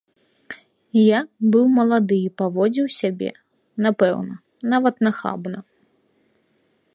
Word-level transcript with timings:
Я 0.99 1.19
быў 1.55 1.65
малады 1.75 2.17
і 2.29 2.31
паводзіў 2.43 2.87
сябе, 2.99 3.29
напэўна, 3.87 4.35
нават 4.73 4.95
нахабна. 5.09 5.57